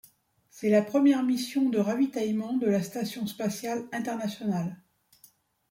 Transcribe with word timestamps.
C'est 0.49 0.71
la 0.71 0.81
première 0.81 1.21
mission 1.21 1.69
de 1.69 1.77
ravitaillement 1.77 2.53
de 2.55 2.65
la 2.65 2.81
station 2.81 3.27
spatiale 3.27 3.85
internationale. 3.91 4.75